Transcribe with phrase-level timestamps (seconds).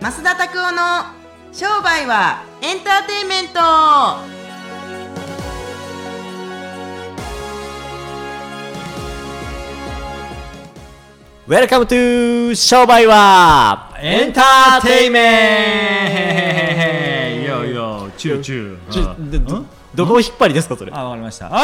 [0.00, 1.04] 増田拓夫の
[1.52, 3.60] 商売はエンターテインメント。
[11.46, 15.20] Welcome to 商売はエンターテインメ
[17.42, 17.50] ント。
[17.50, 20.92] よよチューチューどこを引っ張りですかそれ？
[20.94, 21.50] あわかりました。
[21.50, 21.60] おい！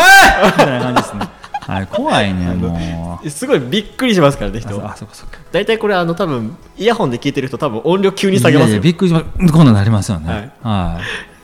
[0.46, 1.29] みたいな感じですね
[1.66, 3.28] はい怖いねもう。
[3.28, 4.68] すごいびっくりしますからね人。
[4.68, 8.80] あそっかそっか大体これあの多分イヤホンで聞いてる人多分音量急に下げますよ。
[8.80, 9.52] びっくりします。
[9.52, 10.52] こんなんなりますよね。
[10.62, 11.00] は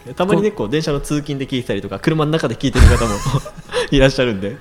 [0.09, 0.15] い。
[0.15, 3.15] たまにねこう電車の通勤で聞いてたりとか車の中で聞いてる方も
[3.91, 4.57] いらっしゃるんで。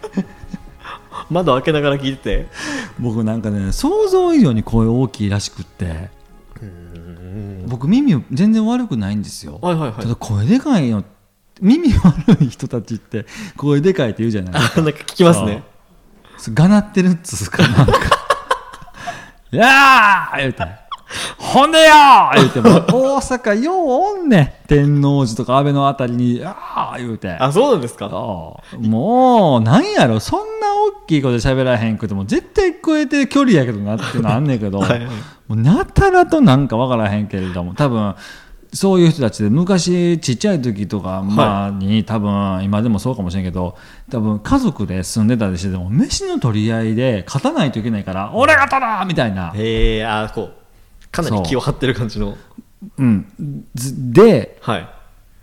[1.30, 2.48] 窓開けながら聞いてて。
[2.98, 6.10] 僕なんかね想像以上に声大きいらしくって。
[7.66, 9.58] 僕耳全然悪くないんですよ。
[9.62, 10.02] はいはいはい。
[10.02, 11.04] ただ声でかいよ
[11.60, 14.80] 耳悪い人たちって声でかいって言うじゃないですか。
[14.80, 15.62] あなんか聞きますね。
[16.54, 17.92] がなってるっつうかなんか
[19.52, 20.64] 「い やー!」言うて
[21.36, 23.76] 「ほんでよー!」言うても大阪よう
[24.20, 27.30] おんねん天王寺とか安倍のあたりに「あー!」言うて。
[27.32, 28.08] あそうなんですか？
[28.08, 30.18] もうなんやろ。
[30.20, 30.46] そんな
[31.02, 34.78] 大きい声で喋らへんくても絶対聞こえてる距離やけどなっていうのあんねんけど。
[34.80, 35.00] はいはい。
[35.06, 35.10] も
[35.50, 38.14] うなたらとなんかわからへんけれども多分
[38.72, 43.76] そういう人たちで昔ちっちゃい時とか、まあ、に多分今でもそうかもしれんけど
[44.10, 52.36] 多分家族で住んでたりしてても飯の取り合いで勝たないといけないから俺が取らみたいな、へえあこうかなり気を張ってる感じの。
[52.98, 53.04] う。
[53.04, 54.88] ん、ずではい。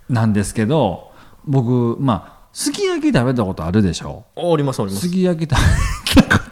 [0.08, 1.12] なんですけど
[1.44, 4.24] 僕まあすき焼き食べたことあるでしょ？
[4.36, 5.06] あありますあります。
[5.06, 5.60] すき焼き食
[6.16, 6.44] べたこ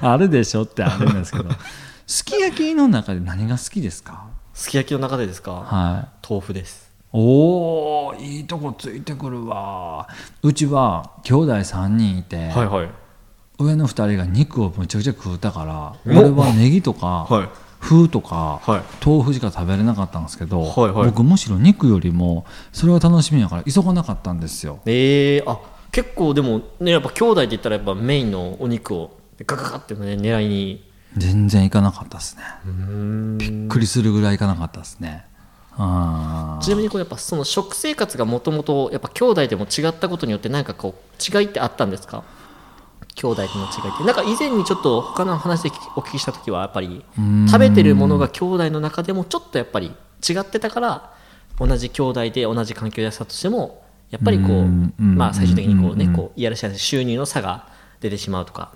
[0.00, 1.50] とあるでしょってあるんですけど
[2.06, 4.26] すき焼きの中で何が好きですか？
[4.54, 5.52] すき焼きの中でですか？
[5.52, 6.26] はい。
[6.28, 6.92] 豆腐です。
[7.12, 10.08] おーいいとこついてくるわ。
[10.42, 12.88] うちは兄弟3人いて、はいはい。
[13.58, 16.18] 上の2人が肉をむちゃくちゃ食うたからお。
[16.18, 17.48] 俺はネギとか、はい。
[17.80, 18.82] 風とか、はい。
[19.04, 21.06] 豆腐しか食べれなかったんですけど、はいはい。
[21.10, 24.80] 僕むしろ肉よりもそれが楽しみやから急がなかったんですよ。
[24.86, 25.58] えー、あ
[25.92, 29.16] 結構でもねやっぱ兄弟って言ったらやっぱメインのお肉を
[29.46, 30.84] ガガガってね狙いに
[31.16, 32.42] 全然いかなかったですね。
[32.66, 33.38] うん。
[33.38, 35.26] びっくりするぐらいいかなかったですね。
[35.76, 42.22] ちなみにこうやっぱその食生活がもともとやっぱ兄弟でも違ったことによって何かこう違いってあったんですか？
[43.16, 44.04] 兄弟との違いって。
[44.04, 47.04] なんか以前にちょっと他の話でお聞きした時はやっぱり
[47.48, 49.92] 食べてるものが兄弟の中でもちょっとやっぱり
[50.28, 51.12] 違ってたから
[51.58, 56.12] 同じ兄弟で同じ環境でやったとしてもやっぱりこうまあ最終的にこうねうん。
[56.12, 57.68] こういやらしい話収入の差が
[58.00, 58.72] 出てしまうとか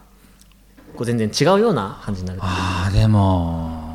[0.97, 3.89] こう全然違うような感じになるあーでも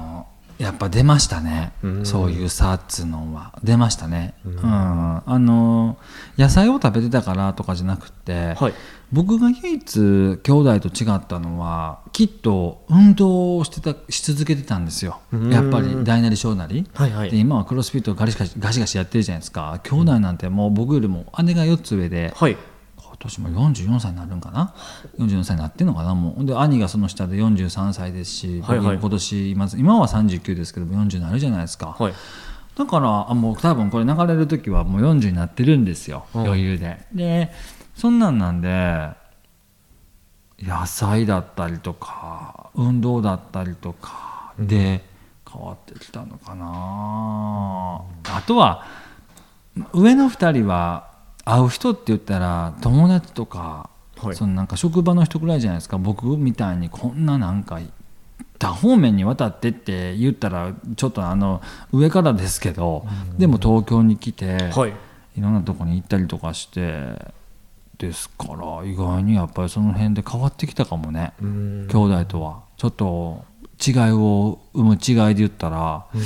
[0.59, 2.05] やっぱ出ましたね、うん。
[2.05, 3.59] そういう差っつうのは。
[3.63, 4.59] 出ましたね、うん。
[4.63, 5.97] あの
[6.37, 8.73] 野菜を食べてたからとかじゃなくて、はい。
[9.11, 15.19] 僕が唯一兄弟と違ったのはきっと運動をしてたし続けてたんですよ。
[15.33, 15.51] うん。
[15.51, 17.31] やっぱり大なり小なり、はいはい。
[17.31, 19.81] で今はクロスフィットガシガシガシガシやってるじゃないですか。
[19.83, 22.55] 兄弟なんてもう僕よりも姉が4つ上で、はい
[23.13, 24.73] 今年も44歳になるんかな
[25.19, 26.45] ？44歳になってんのかなもう。
[26.45, 28.97] で兄がその下で43歳ですし、はいはい。
[28.97, 32.13] 僕今年今今は39ですけど40になるじゃないですか、はい。
[32.75, 36.41] だからあもう多分これ流れる時はもう40になってるんですよ、うん。
[36.45, 37.05] 余裕で。
[37.13, 37.51] で
[37.95, 39.11] そんなんなんで
[40.59, 45.03] 野菜だったりとか運動だったりとかで
[45.47, 48.01] 変わってきたのかな、
[48.35, 48.87] あとは
[49.93, 51.12] 上の2人は
[51.45, 54.35] 会う人って言ったら友達とか、はい。
[54.35, 55.97] そのなんか職場の人くらいじゃないですか。
[55.97, 57.79] 僕みたいにこんななんか
[58.59, 61.61] 多方面に渡ってって言ったらちょっとあの
[61.91, 63.05] 上からですけど、
[63.37, 64.93] でも東京に来て、はい。
[65.35, 67.33] いろんなとこに行ったりとかして
[67.97, 71.87] ですから意外にやっぱりその辺で変わってきたかもね、うん。
[71.91, 72.61] 兄弟とは。
[72.77, 73.43] ちょっと
[73.85, 76.17] 違いを生む違いで言ったらう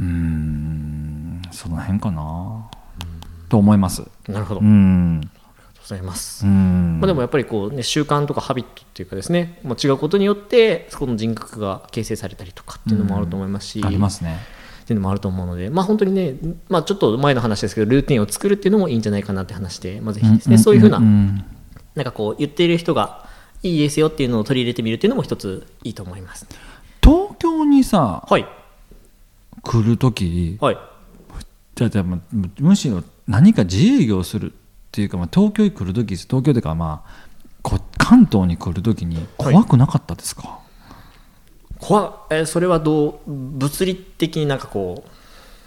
[0.00, 2.68] ーんその辺かな、
[3.50, 4.02] と思います。
[4.28, 5.32] なるほど、うありんがと
[5.80, 7.00] うございます、うん。
[7.00, 14.38] まあ、でもやっぱりこう、ね、習慣とかハビットっていうかですね、まあ、違うことによってそこの人格が形成されたりとかっていうのもあると思いますし、ありますね。
[14.82, 16.34] っていうのもあると思うので、まあ、本当にね、
[16.68, 21.44] まあ、ちょっと前の話ですけどルーティンを作るっていうのもいいんじゃないかなって話で、まあ、ぜひですね、そういうふうな、ん
[21.94, 23.28] なんかこう言っている人が
[23.62, 26.46] いいですよっていうのを取り入れてみるっていうのも一ついいと思います、
[27.02, 28.46] 東京にさはい。
[29.62, 30.78] 来る時はい
[31.80, 32.20] じゃあじゃあまあ
[32.58, 34.54] むしろ何か自営業するっ
[34.92, 37.10] ていうか、まあ、東京に来る時東京というかまあ
[37.62, 40.58] こ関東に来る時に怖くなかったですか、
[41.78, 45.04] こわえーそれはどう物理的になんかこ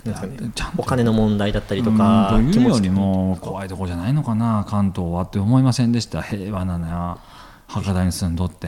[0.05, 0.15] うね
[0.53, 0.81] ちゃんと。
[0.81, 6.21] お金の問題だったりとうかんというより的も怖いとこじゃないのかな関東はって思いませんでした。
[6.21, 7.17] 平和なな
[7.65, 8.67] 博多に住んどって。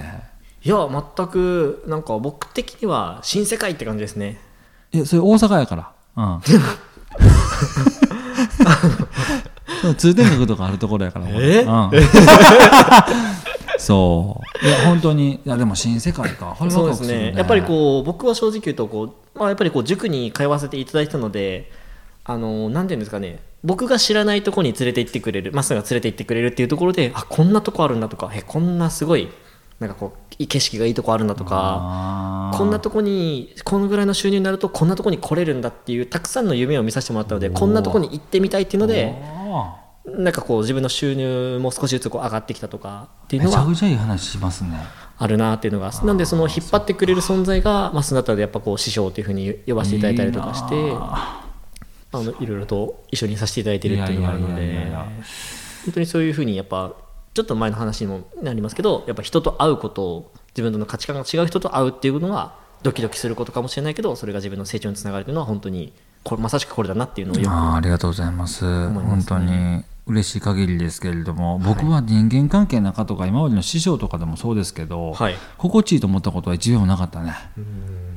[0.63, 0.77] いや
[1.15, 4.39] 全くなんか僕的には新世界って感じですね。
[4.91, 5.91] いやそれ大阪やから。
[6.15, 6.41] うん
[9.97, 11.61] 通天閣とかあるところやからえ？
[11.61, 11.91] うん、
[13.77, 14.65] そう。
[14.65, 16.55] いや本当にいやでも新世界か。
[16.69, 17.33] そうですね。
[17.35, 21.71] やっぱりこう僕は正直言うとこう、まあ、やっぱりこう塾に通わせていただいたので
[22.23, 23.39] あのなんていうんですかね。
[23.63, 29.29] 僕が知らないところに連れて行ってくれるマスが連れて行ってくれるっていうところであこんなとこあるんだとかえこんなすごい
[29.79, 44.77] なんかこう景色がいいとこあるんだとかこんなとこにこのぐらいの収入になるとこんなとこに来れるんだっていうたくさんの夢を見させてもらったのでこんなとこに行ってみたいっていうのであなんかこう自分の収入も少しずつこう上がってきたとかっていーめちゃうのはくちゃいい話しますね。
[45.17, 51.41] あるなっていうのがなんでその引っ張ってくれる存在がまあその中でやっぱこう師匠というふうに呼ばせていただいたりとかしてあ
[52.13, 55.05] のいろいろと一緒にさせていただいてるっていうのがあるのでや。
[55.85, 56.93] 本当にそういうふうにやっぱ
[57.35, 65.91] ちょっと前の話にもなりますけどやっぱ人と会うことを自分との価値観が違う人と会うっていうのはドキドキすることかもしれないけどそれが自分の成長につながるというのは本当に
[66.23, 68.63] これまさしくこれだなっていうのをよくあーありがとうございます。
[68.63, 68.87] ね。
[68.87, 75.35] 本当に嬉しい限りですけれども僕は人間関係の中とか今までの師匠とかでもそうですけど、はい。
[75.57, 77.33] 心地いいと思ったことは一秒もなかったね。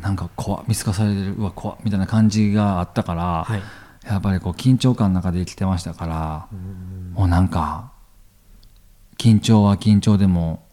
[0.00, 3.62] なんか怖っ見透かされてるうわ怖っみたいな感じがあったから、はい。
[4.06, 6.49] やっぱりこう緊張感の中で生きてましたから
[7.12, 7.93] もうなんか
[9.19, 10.65] 緊張は緊張でも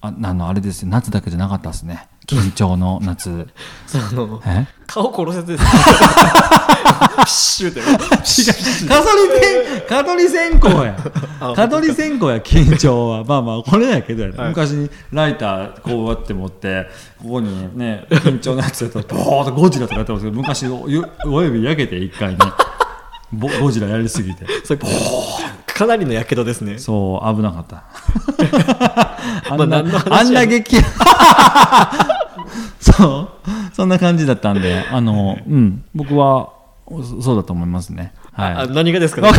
[0.00, 2.06] ああのあれですよ夏だけじゃなかったですね。
[2.28, 3.48] 緊張の夏。
[3.88, 4.66] そのえ？
[4.86, 5.64] 顔殺せてです
[7.24, 7.80] ピシューって。
[8.86, 10.96] 蚊取り線蚊取り線香や。
[11.56, 13.24] 蚊取り線香や緊張は。
[13.24, 14.48] まあまあこれやけどはい。
[14.50, 16.86] 昔にライターこうやって持って
[17.20, 22.38] ここにね緊張のやつやとボーッとゴジラとかやってますけど昔親指焼けて一回ね
[23.32, 24.46] ボゴジラやりすぎて。
[24.64, 24.80] それ
[25.78, 26.78] かなりのやけどですね。
[26.78, 27.84] そう危なかった。
[29.50, 30.76] あまあんな,、何の話やあんな激
[32.80, 33.28] そう
[33.74, 36.48] そんな感じだったんであのうん僕は
[36.88, 38.12] そそうだと思いますね。
[38.32, 38.52] はい。
[38.54, 39.30] あ何がですかね？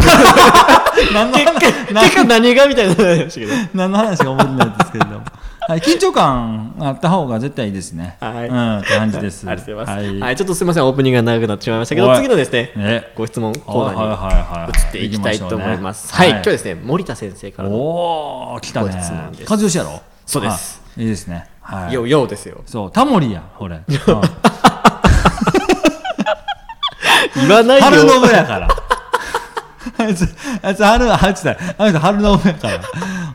[1.13, 1.45] 何の結
[1.93, 3.39] 果結果何がみたいな話
[3.73, 5.21] 何の話か覚えてないですけれども、
[5.69, 8.17] はい、緊張感あった方が絶対いいですね。
[8.19, 9.45] はいうん、って感じです。
[9.47, 10.07] ありがとうございます。
[10.07, 10.19] はい。
[10.19, 13.13] はい、ちょっとすみません、オープニングが長くなってしまいましたけど、次のですね、え？
[13.15, 16.11] ご質問コーナーに移っていきたいと思います。
[16.11, 19.45] はい、今日ですね、森田先生からの、おお、来たねご質問で。
[19.45, 20.01] す和義やろ？
[20.25, 21.03] そうですはい。
[21.03, 21.45] いいですね。
[21.61, 21.93] はい。
[21.93, 22.61] ようようですよ。
[22.65, 23.75] そう、タモリや、これ。
[23.75, 23.95] う ん
[27.47, 27.83] 言わないよ。
[27.85, 28.67] 春信やから。
[29.97, 30.27] あいつ、
[30.61, 32.81] あいつ春、あいつだ、あいつ春信やから。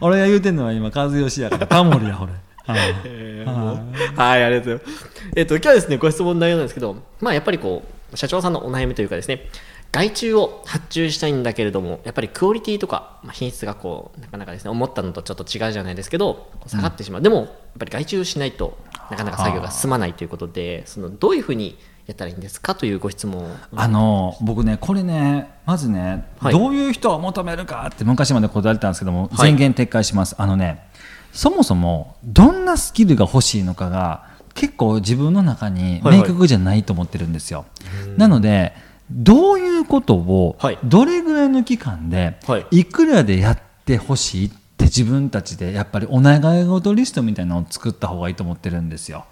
[0.01, 2.33] 俺が言うてんのは今、和義やから、タモリや、これ。
[2.67, 3.79] はいえーもう
[4.17, 5.11] はい、ありがとうございます。
[5.37, 9.51] えっと、今日はですね、ご質問の内容なんですけど、まあ、やっぱりこう、社長さんのお悩みというかですね、
[9.93, 17.23] 外注を発注したいんだけれども、やっぱりクオリティとか、まあ、品質がこう、なかなかですね、思ったのとちょっと違うじゃないですけど、下がってしまう。
[17.23, 17.49] でも、やっ
[17.79, 18.79] ぱり外注しないと
[19.11, 23.57] なかなか作業が進まないということで、その、どういうふうにやったらいいんですかというご質問を。
[23.75, 26.53] あの僕ね、これね、まずね、はい。
[26.53, 29.49] どういう人を求めるかって昔まで答えてたんですけども、はい。
[29.49, 30.87] 宣言撤回します、あのね、
[31.33, 36.29] そもそもどんなスキルが欲しいのかが、結構自分の中にはいはい。
[36.29, 37.65] 明確じゃないと思ってるんですよ。
[38.19, 38.75] なので、
[39.11, 40.79] どういうことをはい。
[40.85, 42.67] どれぐらいの期間で、はい。
[42.71, 49.25] いくらでやってほしいって自分たちでやっぱりお願い事リストみたいなのを作った方がいいと思ってるんですよ。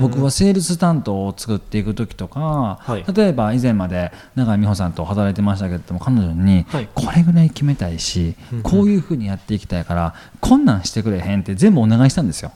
[0.00, 3.04] 僕はセールス担当を作っていく時とか、はい。
[3.12, 6.88] 例えば以前まで永井美穂さんと働いてましたけれども彼女にはい。
[6.94, 12.52] これぐらい決めたいし、こういうふうにやっていきたいからこんなんしてくれへんって全部お願いしたんですよ。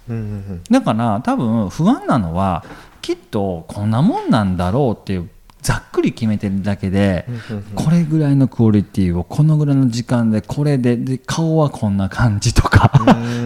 [0.71, 2.65] だから多分不安なのは
[3.03, 5.31] きっとこんなもんなんだろうっていう
[5.63, 7.27] ざっくり決めてるだけで、
[7.75, 12.93] これぐらいのクオリティをこのぐらいの時間でこれでで顔はこんな感じとか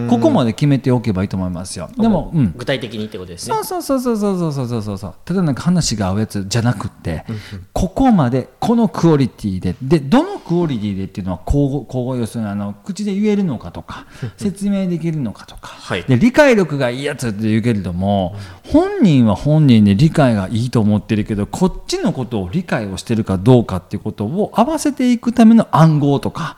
[0.09, 1.89] ここまで決めておけばいいと思いますよ。
[1.97, 3.55] でも、うん、具体的にってことですね。
[3.55, 4.81] そうそうそうそうそうそうそう。
[4.81, 7.25] そうそうただなんか話が合うやつじゃなくって、
[7.73, 14.05] ここまでこのクオリティででどのクオリティでっていうのは交互要するにあの口で言えるのかとか
[14.37, 16.03] 説明できるのかとか、はい。
[16.03, 18.35] で理解力がいいやつって言うけれども
[18.71, 26.57] 本人は本人で理解がいいと思ってるけどこっちのことを理解をしてるかどうかっていうことを合わせていくための暗号とか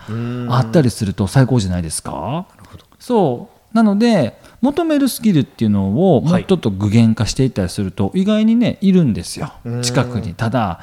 [0.50, 2.48] あったりすると最高じゃないですか。
[3.00, 3.76] そう。
[3.76, 9.54] なので求めるスキルっていうのをもうちょっと具現化していったりすると意外にねいるんですよ。
[9.82, 10.34] 近くに。
[10.34, 10.80] ただ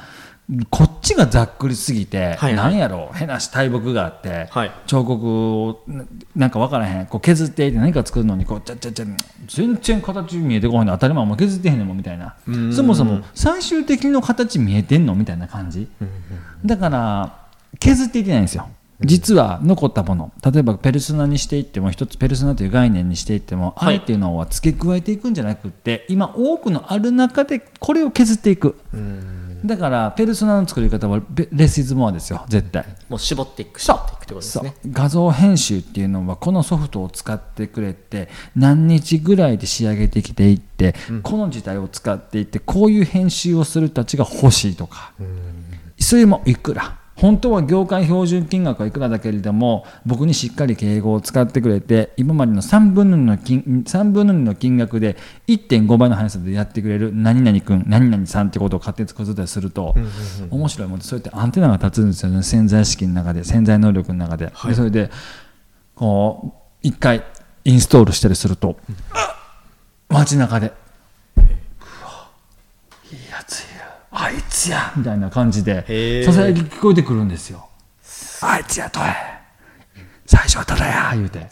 [0.69, 4.71] こっちがざっくりすぎて、はなんやろ変なし大木があって、はい。
[4.87, 6.03] 彫刻をな
[6.35, 9.05] なんか分からへんこう削っていって何か作るのにこうちゃちゃちゃ
[9.47, 12.35] 全然形見えてこないの当たり前もう削ってへんねんもんみたいな。
[12.75, 15.87] そもそも最終的の形見えてんのみたいな感じ。
[16.65, 17.37] だから
[17.79, 18.67] 削っていけないんですよ。
[19.01, 20.31] 実は残ったもの。
[20.43, 23.95] 例えばペルソナにしていっても一つペルソナという概念にしていっても、はい。
[23.95, 28.77] あれっていうのは付け加えていくんじゃなくって今多くのある中でこれを削っていく
[29.65, 32.85] だからペルソナの作り方はベレスイズモアですよ絶対。
[33.09, 34.75] もう絞っていく絞っていくってことですね。
[34.91, 45.13] 画像編集っていうのはこのソフトを使ってくれて何日ぐらいで仕上げてきていって、この時代を使っていってこういう編集をする人たちが欲しいとか、
[45.99, 55.15] それもいくら本当は業界標準金額はいくらだけれども僕にしっかり敬語を使ってくれて今までの3分の2の金3分の2の金額で
[55.47, 59.95] 1.5倍の速さでやってくれる何々君何々さんってことを勝手に作ったりすると
[60.49, 62.43] 面白いもんでそうやってアンテナが立つんですよね。
[62.43, 65.09] 潜在意識の中で潜在能力の中で,、でそれで
[65.95, 67.23] こう一回
[67.63, 68.75] インストールしたりすると
[70.09, 70.73] 街中で
[71.39, 71.45] 「うわ
[73.09, 73.79] いいやついる
[74.23, 77.67] あいつや」みたいな感じでささやき聞こえてくるんですよ
[78.41, 79.33] 「あいつやとえ。
[80.25, 81.47] 最初はただや」言うて。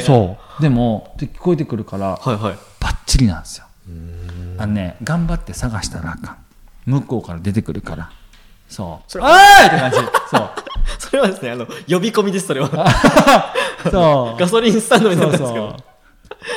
[0.00, 0.62] そう。
[0.62, 2.58] でもで聞こえてくるからはいはい。
[2.80, 3.64] バッチリなんですよ。
[4.58, 6.36] あのね頑張って探したらあかん。
[6.86, 8.10] 向こうから出てくるから。
[8.68, 9.10] そう。
[9.10, 9.30] それおい！
[9.66, 9.96] って感じ。
[10.30, 10.50] そう。
[10.98, 12.68] それはですねあの呼び込みですそれは。
[13.90, 14.38] そう。
[14.40, 15.70] ガソリンスタンドになったんですけど。
[15.70, 15.84] そうそ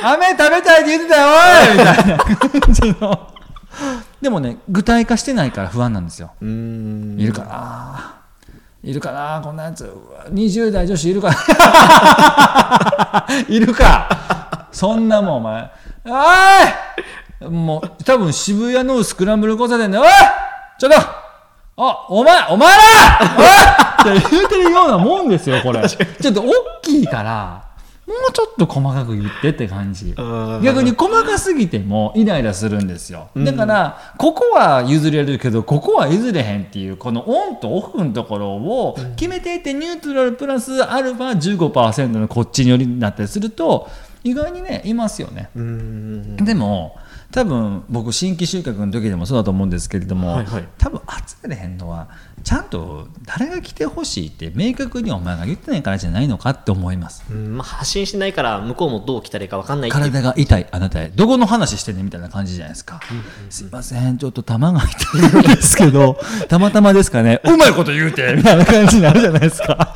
[0.04, 0.06] う。
[0.06, 1.32] 飴食べたいって言ってたよお
[1.74, 1.78] い！
[1.78, 2.18] みたいな
[2.60, 3.34] 感じの
[4.22, 6.32] でもね具体化してないから不安なんですよ。
[6.42, 6.46] い
[7.26, 8.14] るかな。
[8.84, 9.42] いるかな。
[9.44, 9.84] こんなやつ。
[9.86, 11.30] うわ20代女子いるか。
[11.32, 14.68] な いるか。
[14.72, 15.72] そんなもんお前。
[16.06, 16.10] お
[17.46, 17.50] い！
[17.50, 20.08] もう多分渋谷のスクランブル交差点でおい！
[20.80, 20.98] ちょっと！
[21.80, 24.14] あお前お前ら！
[24.16, 25.88] って言うてるようなもんですよこれ。
[25.88, 27.67] ちょっと大きいから
[28.08, 30.14] もうちょっと細かく言ってって感じ。
[30.16, 33.30] ー逆に細かすぎてもイライラするんですよ。
[33.36, 43.90] だからここは譲れるけどここは譲れへんっていうこのオンとオフのところを決めていってニュートラルプラスアルファ15%のこっちに寄りになったりすると
[44.24, 45.50] 意外にねいますよね。
[45.54, 46.96] でも
[47.32, 50.68] 多分僕新規収穫の時でもそうだと思うんですけれども、はいはい。
[50.78, 52.08] 多分集めれへんのは
[52.44, 57.26] ちゃんと誰が来てほしいって明確にお前が言ってないからじゃないのかって思います。
[57.30, 59.92] うんまあ、発信してないから向こうもどう来たらいいか分かんない。
[59.92, 60.68] 体が痛い。
[60.72, 63.02] あなたへどこの話してんねんみたいな感じじゃないですか、
[63.50, 64.18] すいません。
[64.18, 66.18] ちょっと玉が痛いんですけど
[66.48, 67.42] たまたまですかね。
[67.44, 69.94] うまいこと言うてみたいな感じになるじゃないですか。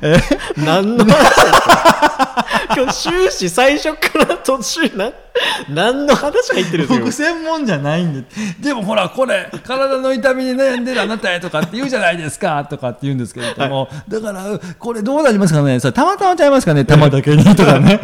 [0.56, 2.16] 何の話だ
[2.74, 5.10] 今日終始最初から途中な
[5.68, 8.24] 何の話入ってるん僕ですよ専門じゃないんで。
[8.60, 15.80] でもほらこれ体の痛みに悩んでるあなたへとかって言うじゃないですかとかって言うんですけれども、だからこれどうなりますかね？
[15.80, 16.84] それたまたまちゃいますかね？
[16.84, 18.00] 玉だけにとかね。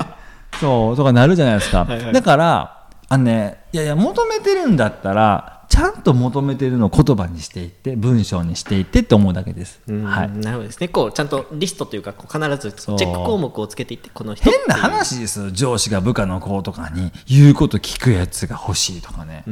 [0.60, 1.84] そうとかなるじゃないですか。
[1.84, 2.12] はいはい。
[2.12, 2.76] だから
[3.08, 10.88] あのねいやいや求めてるんだったらちゃんと求めてるのを言葉にしていって文章にしていってって思うだけです、うんはい、なるほどですね。
[10.88, 17.12] こうちゃんとリストというか必ずチェック項目をつけていってこの人変な話です上司が部下の子とかに。
[17.28, 19.44] 言うこと聞くやつが欲しいとかね、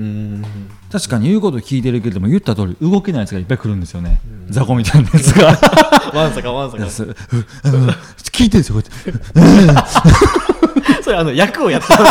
[0.91, 5.47] 確かに言うこと聞いてるけれども言った通り動けないやつがいっぱい来るんですよね、雑魚みたいなやつが。
[6.15, 6.85] わんさかわんさか。
[8.33, 12.03] 聞いてるんですよこうやってそれあの役をやってます。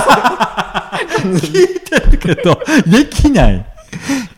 [1.48, 3.73] 聞いてるけどできない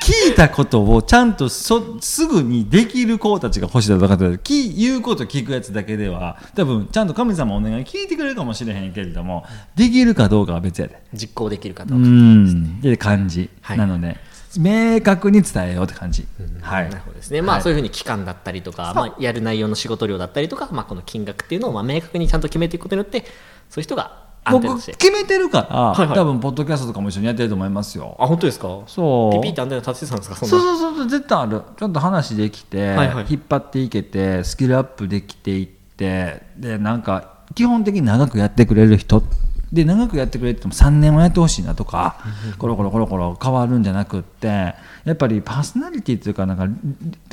[0.02, 9.46] 聞いたことをちゃんとそすぐにできる子たちが欲しいだとかってき言うこと聞くやつだけでは多分ちゃんと神様お願い聞いてくれるかもしれへんけれども
[9.76, 11.02] できるかどうかは別やで。
[11.14, 12.82] 実行できるかどううかん。
[12.82, 13.78] で感じ、はい。
[13.78, 14.18] なので
[14.58, 16.26] 明確に伝えようって感じ、
[16.62, 16.90] はい。
[16.90, 17.64] なるほどですね、まあ、はい。
[17.64, 23.26] そういうふうに期間だったりとか、まあ、やる内容の仕事量だったりとか、まあ、この金額っていうのをまあ明確にちゃんと決めていくことによって
[23.70, 26.16] そういう人が僕決めてるから、はいはい。
[26.16, 28.16] 多分ポッドキャストとかも一緒にやってると思いますよ。
[28.20, 28.68] あ本当ですか？
[28.88, 29.42] そう。
[29.42, 30.36] ピピってアンテナ立ててたんですか？
[30.36, 31.62] そうそうそうそう絶対ある。
[31.78, 33.26] ちゃんと話できて、はいはい。
[33.30, 39.24] 引っ張っていけてスキルアップできていってでなんか基本的に長くやってくれる人
[39.72, 42.18] で長くやってくれても3年はやってほしいなとか
[42.60, 44.76] コロコロコロコロ変わるんじゃなくってや
[45.12, 46.68] っぱりパーソナリティというかなんか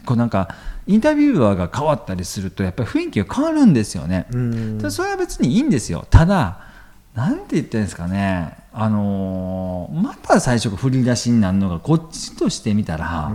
[0.04, 0.49] こうなんか
[0.87, 4.26] インタビュアーが変わったりするとやっぱり雰囲気が変わるんですよね。
[4.33, 6.07] うんでそれは別にいいんですよ。
[6.11, 6.72] ただ
[7.14, 8.57] なんて言ってんですかね。
[8.73, 13.33] あのーまた最初振り出しになるのがこっちとしてみたら、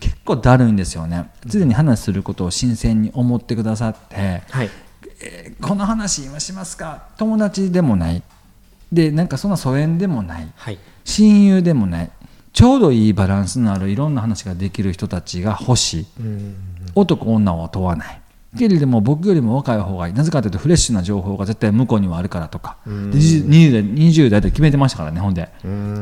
[0.00, 1.30] 結構だるいんですよね。
[1.46, 4.70] 常に話することを新鮮に思ってくださって、はい。
[5.20, 7.04] えーこの話今しますか？
[7.16, 8.22] 友達でもない。
[8.92, 10.52] でなんかそんな疎遠でもない。
[10.56, 10.78] はい。
[11.04, 12.10] 親友でもない。
[12.52, 16.06] ちょうどいいバランスのあるいろんな話ができる人たちが欲しい。
[16.20, 16.56] うん。
[16.94, 18.20] 男女を問わない
[18.56, 20.14] けれども僕よりも若い方がいい。
[20.14, 22.76] なぜかというとフレッシュな情報が絶対向こうにはあるからとか。
[22.86, 25.34] で20 20代 ,20 代で決めてましたからねほん。
[25.34, 25.48] で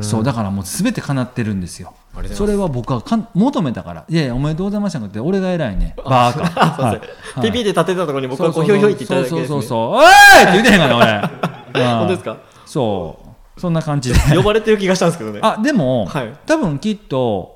[0.02, 1.94] そうだからもう全て叶ってるんですよ。
[2.34, 4.04] そうれは僕はかん求めたから。
[4.08, 5.94] いやいやおめでとうございましたって俺が偉いね。
[6.04, 6.96] バーカはい。
[6.96, 7.50] はい。
[7.50, 11.84] ピピで立てたところに僕はこうひょいひょいって言っただけそうです、ね、そうそうそうおいって言ってへんかな俺。
[11.84, 12.36] 本当ですか？
[12.66, 13.60] そう。
[13.60, 14.18] そんな感じで。
[14.36, 15.40] 呼ばれてる気がしたんですけどね。
[15.42, 16.32] あでも、はい。
[16.46, 17.51] 多分きっと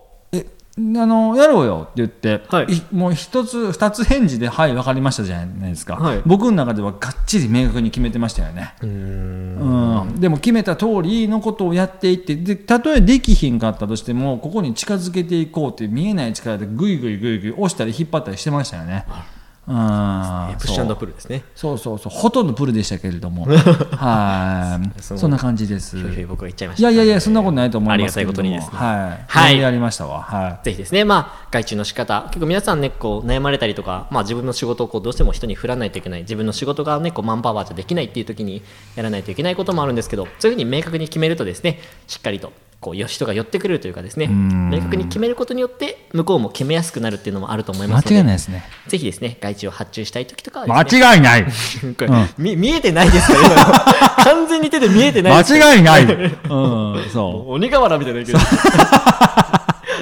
[0.78, 2.66] のやろうよって言って、はい。
[2.66, 6.22] いもう一つ二つ返事で「はい分かりました」じゃないですか、はい。
[6.26, 10.20] 僕の中ではがっちり明確に決めてましたよね、うん。
[10.20, 19.06] でも決めた通りのことをやっていってでたとえできひんかったとしてもここに近づけていこうっていう見えない力でぐいぐいぐいぐい押したり引っ張ったりしてましたよね。
[19.08, 19.35] う
[19.72, 20.56] ん。
[20.58, 21.42] プッシュプルですね。
[21.54, 22.12] そうそうそう。
[22.12, 23.46] ほとんどプルでしたけれども。
[23.96, 25.02] はい。
[25.02, 25.96] そんな感じです。
[26.28, 26.90] 僕が言っちゃいました。
[26.90, 28.78] いやいやいやそんなことないと思いますありがたいことにですね。
[28.78, 29.24] はい。
[29.26, 29.60] はい。
[29.60, 30.22] やりましたわ。
[30.22, 30.64] はい。
[30.64, 38.62] ぜひですね、まあ、外注の仕方、結構皆さんね、こう悩まれたりとか、まあ、自分の仕事をこうどうしても人に振らないといけない、自分の仕事がね、こうマンパワーじゃできないっていう時に
[38.94, 48.64] やらないといけないこともあるんですけど、そういうふうに明確に決めるとですね、しっかりとこうよ人が寄ってくるというかですね、明確に決めることによって、向こうも決めやすくなるっていうのもあると思いますので、間違いないですね。
[48.88, 51.44] ぜひですね、外注を発注したい時とかはね、間違いない。
[51.98, 56.04] これみ見えてないですか 完全に手で見えてない間違いない。
[56.04, 57.52] うんそう。
[57.54, 58.38] 鬼瓦みたいなけど。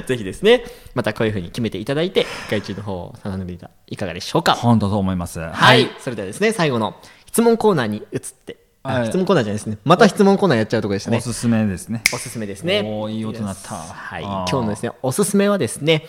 [0.07, 0.65] ぜひですね
[0.95, 4.53] またこういうふうに決めていただいて外注の方を頼んでみたらいかがでしょうか。
[4.55, 5.41] 本当そう思います。
[5.41, 9.07] ははい、それではですね最後の質問コーナーに移って、あはい。
[9.07, 9.79] 質問コーナーじゃないですね。
[9.85, 11.17] また質問コーナーやっちゃうところでしたね。
[11.17, 12.03] おすすめですね。
[12.13, 12.83] おすすめですね。
[12.85, 13.75] おーいい音鳴った。
[13.77, 14.23] はい。
[14.23, 16.05] 今日のですねおすすめはですね、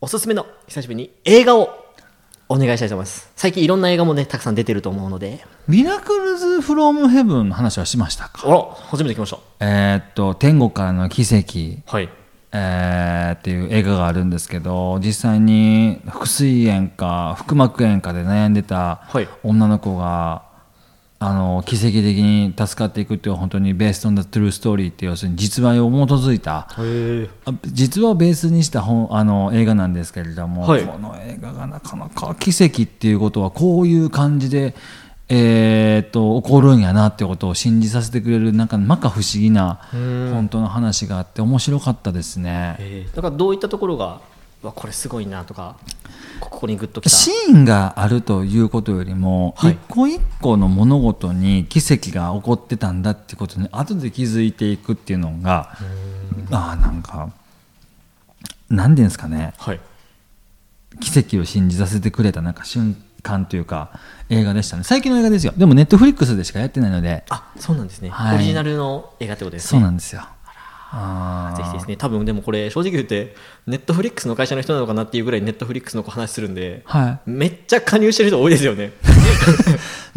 [0.00, 1.70] おすすめの久しぶりに映画を
[2.50, 3.32] お願いしたいと思います。
[3.36, 5.44] 最近いろんな映画もねたくさん出てると思うので。
[5.66, 8.46] ミラクルズ・フロム・ヘブンの話はしましたか？
[8.46, 9.38] あら初めて来ました。
[9.60, 11.82] えーっと天国からの奇跡。
[11.90, 12.08] はい。
[12.52, 19.28] えーっていう映画があるんですけど実際に腹水炎か腹膜炎かで悩んでたはい。
[19.42, 20.47] 女の子が、
[21.20, 26.68] あの奇跡的に助かっていくっていう本当にベーストン・ザ・トゥルーストーリーっていう要するに実話を基づいた
[27.66, 30.84] 実話をベースにした本あの映画なんですけれども、はい。
[30.84, 34.76] この映画がなかなか奇跡っていうことはこういう感じで、
[35.28, 42.76] えーっと起こるんやなってことを信じさせてくれるなんか摩訶不思議な本当の話があって面白かったですね。
[42.78, 43.16] えー。
[43.16, 45.76] だからどういったところがうわこれすごいなとか
[46.40, 47.10] ここにグッときた。
[47.10, 49.72] シーンがあるということよりも、はい。
[49.72, 55.76] 一個一個の物事に奇跡が起こってたんだってことに後で気づいていくっていうのが
[56.50, 57.30] ああなんか
[58.68, 59.54] 何ていうんですかね。
[59.58, 59.80] はい。
[61.00, 63.90] 奇跡を信じさせてくれたなんか瞬間というか
[64.28, 64.84] 映画でしたね。
[64.84, 65.52] 最近の映画ですよ。
[65.56, 67.24] でも Netflix でしかやってないので。
[67.30, 68.36] あそうなんですね、はい。
[68.36, 69.68] オリジナルの映画ってことですね。
[69.70, 70.26] そうなんですよ
[71.56, 73.34] ぜひですね多分でもこれ正直言って
[73.66, 78.86] Netflix の会社の人なのかなっていうぐらい Netflix の話するんではめっちゃ加入してる人多いですよね。
[78.86, 78.90] い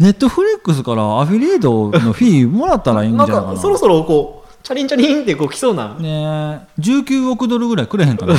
[0.02, 5.94] Netflix からアフィリエイトのフィーもらったらいいんじゃなないかなんかそろそろこうチャリンチャリンってこう来そうな。
[5.98, 6.80] ねえ。
[6.80, 8.34] 19億ドルぐらいくれへんかな。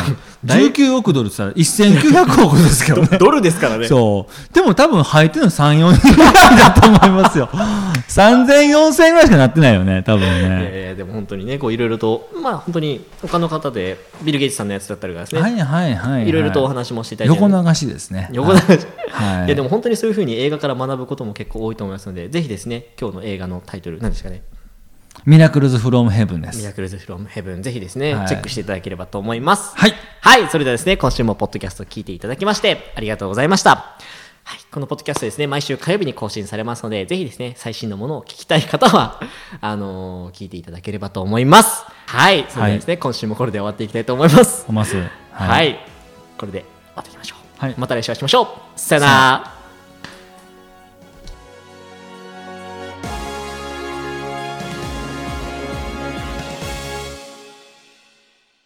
[0.45, 3.17] 19億ドルって言ったら1900億ですけどね。
[3.19, 3.87] ドルですからね。
[3.87, 4.53] そう。
[4.53, 7.49] でも多分入ってるの34人ぐらいだと思いますよ。
[8.07, 16.31] 30004000ぐらいしかなってないよね多分いやねいやでも本当にねこういろいろとまあ本当に他の方でビル・ゲイツさんのやつだったりがですね、はいはいはい、はい、い。
[16.31, 17.41] ろいろとお話もしていただいて。
[17.41, 18.29] 横流しですね。
[18.31, 18.65] 横流し、
[19.11, 19.45] はい。
[19.47, 24.43] い、やでも本当にそういうふうに映画から学ぶことも結構多いと思いますのでぜひですね今日の映画のタイトル何ですかね
[25.25, 26.65] ミラクルズ・フロム・ヘブンでミす。
[26.65, 28.27] ラクルズ・フロム・ヘブンぜひですね、はい。
[28.27, 29.75] チェックしていただければと思います。
[29.77, 29.93] はい。
[30.21, 30.47] はい。
[30.49, 33.97] それではですね今週もポッドキャストを聞いていただきましてありがとうございました。
[34.45, 39.21] はい、このポッドキャストですね、毎週火曜日に更新されますので、ぜひですね、最新のものを聞きたい方は、
[39.61, 41.85] あのー聞いていただければと思います。
[42.07, 44.65] はい、それではですね、今週もこれで終わっていきたいと思います。
[44.67, 44.97] おます。
[45.31, 45.79] はい、
[46.37, 47.65] これで終わっていきましょう。
[47.65, 47.75] はい。
[47.77, 48.47] また来週お会いしましょう。
[48.75, 49.62] さよなら。